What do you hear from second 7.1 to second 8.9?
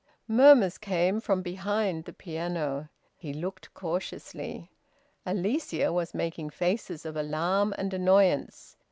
alarm and annoyance.